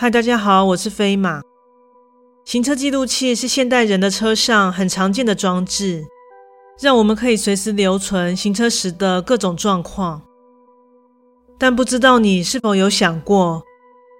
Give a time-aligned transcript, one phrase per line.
[0.00, 1.42] 嗨，大家好，我是飞马。
[2.46, 6.06] 行车记录器是现代人的车上很常见的装置，
[6.80, 10.22] 让我们可以随时留存行车时的各种状况。
[11.58, 13.62] 但不知道你是否有想过，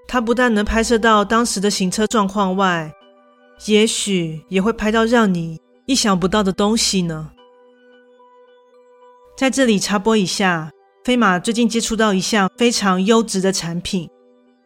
[0.07, 2.93] 它不但能拍摄到当时的行车状况外，
[3.65, 7.31] 也许也会拍到让你意想不到的东西呢？
[9.35, 10.71] 在这里插播一下，
[11.05, 14.11] 飞马最近接触到一项非常优质的产品。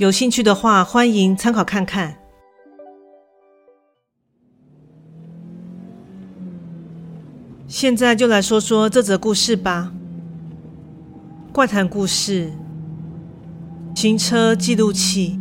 [0.00, 2.16] 有兴趣的话，欢迎参考看看。
[7.68, 9.92] 现在就来说说这则故事吧。
[11.52, 12.50] 怪谈故事：
[13.94, 15.38] 行车记录器。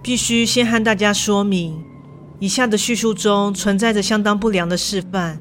[0.00, 1.82] 必须先和大家说明，
[2.38, 5.40] 以下的叙述中存在着相当不良的示范，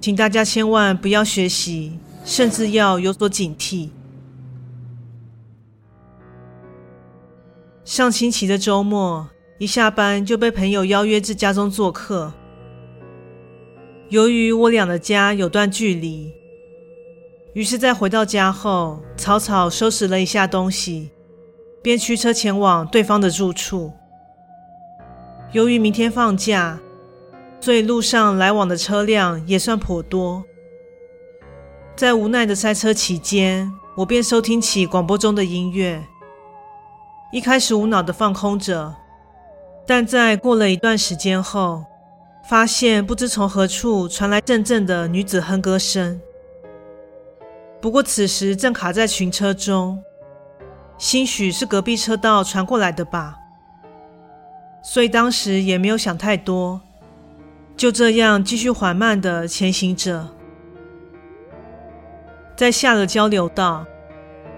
[0.00, 3.90] 请大家千万不要学习，甚至要有所警惕。
[7.92, 12.32] 上星期的周末，一下班就被朋友邀约至家中做客。
[14.08, 16.32] 由于我俩的家有段距离，
[17.52, 21.10] 于是，在回到家后，草草收拾了一下东西，
[21.82, 23.92] 便驱车前往对方的住处。
[25.52, 26.80] 由于明天放假，
[27.60, 30.42] 所以路上来往的车辆也算颇多。
[31.94, 36.02] 在无奈的塞车期间，我便收听起广播中的音乐。
[37.32, 38.94] 一开始无脑的放空着，
[39.86, 41.82] 但在过了一段时间后，
[42.44, 46.20] 发现不知从何处传来阵阵的女子哼歌声。
[47.80, 49.98] 不过此时正卡在群车中，
[50.98, 53.38] 兴许是隔壁车道传过来的吧，
[54.84, 56.82] 所以当时也没有想太多，
[57.78, 60.28] 就这样继续缓慢的前行着。
[62.54, 63.86] 在下了交流道，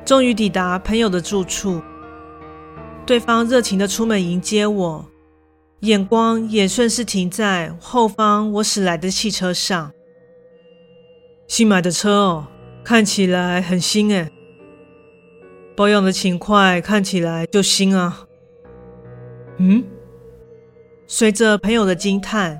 [0.05, 1.81] 终于抵达朋友的住处。
[3.07, 5.05] 对方热情地出门迎接我，
[5.81, 9.93] 眼光也顺势停在后方我驶来的汽车上。
[11.47, 12.47] 新买的车哦，
[12.83, 14.31] 看起来很新诶。
[15.77, 18.27] 保养的勤快，看起来就新啊。
[19.59, 19.85] 嗯？
[21.07, 22.59] 随着朋友的惊叹，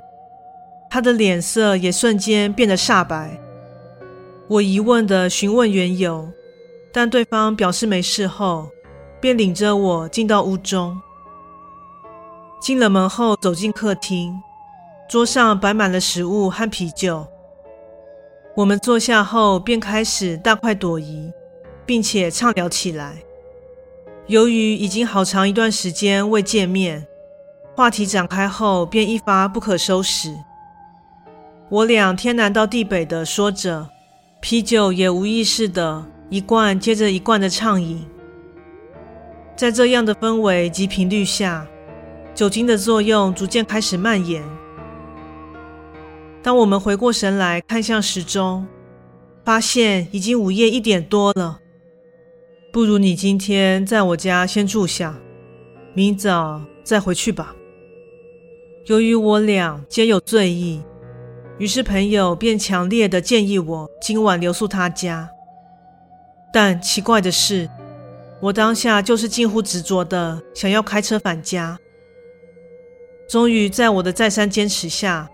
[0.91, 3.41] 他的脸色也瞬间变得煞白。
[4.47, 6.29] 我疑问地询问缘由，
[6.93, 8.69] 但对方表示没事后。
[9.25, 11.01] 便领着我进到屋中，
[12.61, 14.39] 进了门后走进客厅，
[15.09, 17.25] 桌上摆满了食物和啤酒。
[18.55, 21.33] 我们坐下后便开始大快朵颐，
[21.87, 23.23] 并且畅聊起来。
[24.27, 27.07] 由于已经好长一段时间未见面，
[27.75, 30.37] 话题展开后便一发不可收拾。
[31.69, 33.89] 我俩天南到地北的说着，
[34.39, 38.05] 啤酒也无意识的一罐接着一罐的畅饮。
[39.55, 41.65] 在这样的氛围及频率下，
[42.33, 44.43] 酒精的作用逐渐开始蔓延。
[46.43, 48.67] 当我们回过神来看向时钟，
[49.45, 51.59] 发现已经午夜一点多了。
[52.73, 55.15] 不如你今天在我家先住下，
[55.93, 57.55] 明早再回去吧。
[58.87, 60.83] 由于我俩皆有醉意，
[61.57, 65.29] 于是朋友便强烈的建议我今晚留宿他家。
[66.51, 67.69] 但奇怪的是，
[68.41, 71.79] 我当下就是近乎执着的想要开车返家。
[73.27, 75.27] 终于在我的再三坚持下，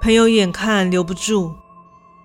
[0.00, 1.52] 朋友眼看留不住，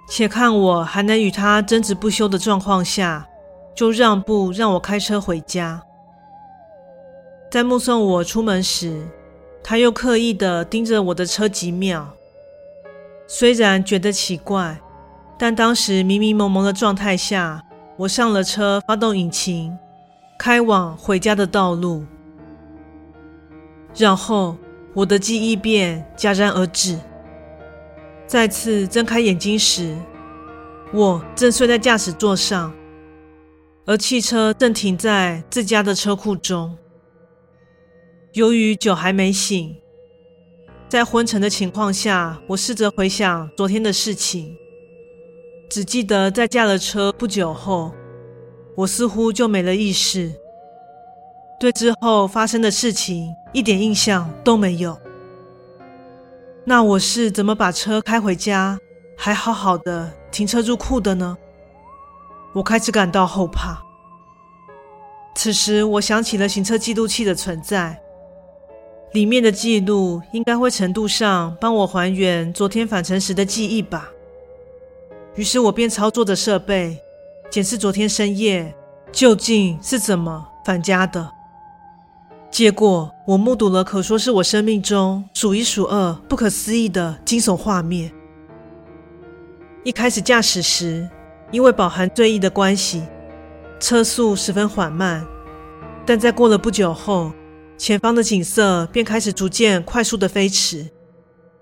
[0.10, 3.28] 且看我还能与他争执不休的状况下，
[3.76, 5.84] 就让步让我开车回家。
[7.52, 9.06] 在目送我出门时，
[9.64, 12.12] 他又刻意的盯着我的车几秒。
[13.28, 14.80] 虽然觉得奇怪，
[15.38, 17.64] 但当时迷迷蒙蒙的状态下，
[17.98, 19.78] 我上了车，发动引擎。
[20.38, 22.06] 开往回家的道路，
[23.96, 24.58] 然后
[24.94, 27.00] 我的记忆便戛然而止。
[28.28, 29.96] 再次睁开眼睛时，
[30.92, 32.74] 我正睡在驾驶座上，
[33.86, 36.76] 而汽车正停在自家的车库中。
[38.34, 39.76] 由于酒还没醒，
[40.90, 44.56] 在昏沉的情况下，我试着回想昨天的事情，
[45.70, 47.94] 只记得在驾了车不久后。
[48.76, 50.34] 我似乎就没了意识，
[51.60, 55.00] 对之后发生的事情一点印象都没有。
[56.66, 58.80] 那我是怎么把车开回家，
[59.18, 61.38] 还好好的停车入库的呢？
[62.54, 63.84] 我开始感到后怕。
[65.36, 68.00] 此时，我想起了行车记录器的存在，
[69.12, 74.10] 里面的记录应该会程度上帮我还原昨天返程时的记忆吧。
[75.36, 77.03] 于是我便操作着设备，
[77.54, 78.74] 检视昨天深夜
[79.12, 81.32] 究竟是怎么返家的。
[82.50, 88.12] 结果，我目睹了可说是我生命中数一数二不可思议的惊悚画面。
[89.84, 91.08] 一开始驾驶时，
[91.52, 93.04] 因为饱含醉意的关系，
[93.80, 95.24] 车速十分缓慢。
[96.08, 97.32] 但在过了不久后，
[97.78, 100.90] 前方的景色便开始逐渐快速的飞驰，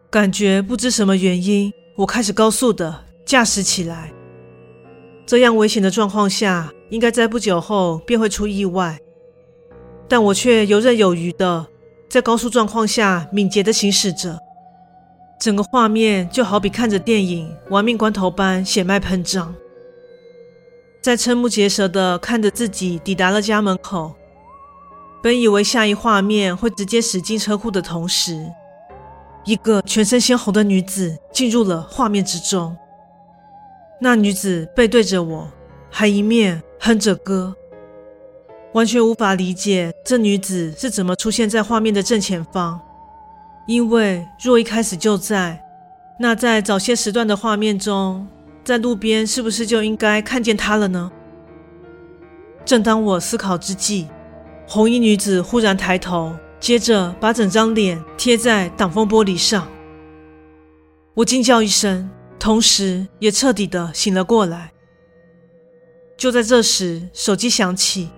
[0.09, 4.13] 感觉不知什么原因，我开始高速的驾驶起来。
[5.31, 8.99] 这样危险的状况下，应该在不久后便会出意外。
[10.09, 11.65] 但我却游刃有余的
[12.09, 14.37] 在高速状况下敏捷的行驶着，
[15.39, 19.55] 整个画面就好比看着电影《玩命关头》般血脉喷张。
[21.01, 24.13] 在瞠目结舌的看着自己抵达了家门口，
[25.23, 28.51] 本以为下一画面会直接驶进车库的同时，
[29.45, 32.75] 一个全身鲜红的女子进入了画面之中。
[34.03, 35.47] 那女子背对着我，
[35.91, 37.55] 还一面哼着歌。
[38.73, 42.81] 完全无法理解这女子是怎么出现在画面的正前方，
[43.67, 45.63] 因为若一开始就在，
[46.19, 48.27] 那在早些时段的画面中，
[48.63, 51.11] 在路边是不是就应该看见她了呢？
[52.65, 54.07] 正当我思考之际，
[54.67, 59.67] 红衣女子忽然抬头，接着把整张脸贴在挡风玻璃上。
[61.13, 62.09] 我惊叫一声，
[62.41, 64.73] 同时也彻底的醒了过来。
[66.17, 68.09] 就在这时，手机响起。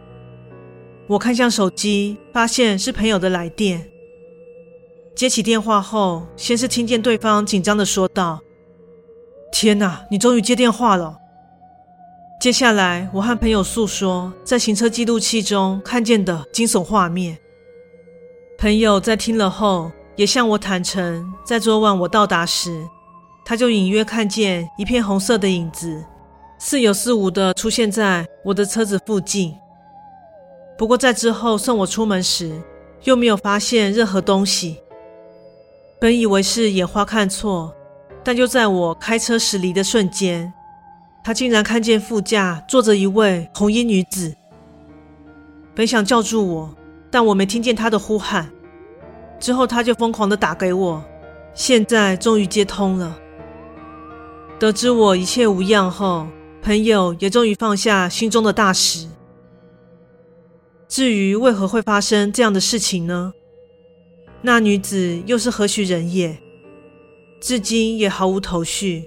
[1.08, 3.86] 我看向手机，发现是朋友的来电。
[5.14, 8.40] 接起电话后，先是听见对方紧张的说道
[9.52, 11.18] ：“天哪，你终于接电话了。”
[12.40, 17.38] 接下来，我和朋友诉说在行车记录器中看见的惊悚画面。
[18.58, 22.88] 朋友在听了后，也向我坦诚，在昨晚我到达时，
[23.46, 26.04] 他就隐约看见一片红色的影子，
[26.58, 29.56] 似有似无地出现在我的车子附近。
[30.78, 32.62] 不过，在之后送我出门时，
[33.04, 34.78] 又没有发现任何东西。
[36.00, 37.74] 本以为是眼花看错，
[38.24, 40.52] 但就在我开车驶离的瞬间，
[41.24, 44.36] 他竟然看见副驾坐着一位红衣女子。
[45.76, 46.76] 本想叫住我，
[47.12, 48.50] 但我没听见他的呼喊。
[49.40, 51.04] 之后他就疯狂地打给我，
[51.54, 53.18] 现在终于接通了。
[54.60, 56.28] 得知我一切无恙后，
[56.62, 59.08] 朋友也终于放下心中的大石。
[60.88, 63.34] 至于为何会发生这样的事情呢？
[64.42, 66.38] 那女子又是何许人也？
[67.42, 69.06] 至今也毫无头绪。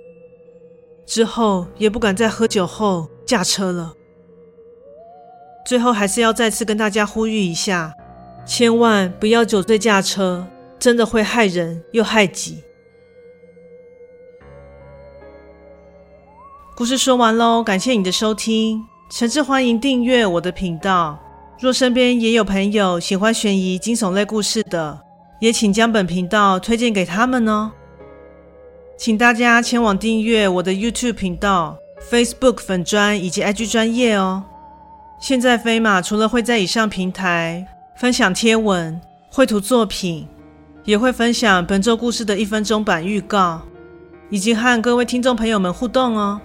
[1.06, 3.94] 之后也不敢在喝酒后驾车了。
[5.64, 7.94] 最后还是要再次跟大家呼吁一下：
[8.44, 10.46] 千万不要酒醉驾车，
[10.78, 12.62] 真的会害人又害己。
[16.76, 21.18] 故事说完喽，感谢你的收听，诚挚欢迎订阅我的频道。
[21.58, 25.00] 若身边也有朋友喜欢悬疑惊悚类故事的，
[25.40, 27.72] 也请将本频道推荐给他们哦。
[28.98, 31.78] 请大家前往订阅我的 YouTube 频道、
[32.10, 34.44] Facebook 粉专以及 IG 专业哦。
[35.18, 40.28] 现在飞马除了会在以上平台分享贴文、绘图作品，
[40.84, 43.62] 也会分享本周故事的一分钟版预告，
[44.28, 46.38] 以及和各位听众朋友们互动哦。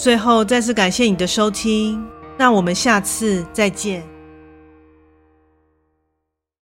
[0.00, 2.02] 最后再次感谢你的收听。
[2.38, 4.09] 那我们下次再见。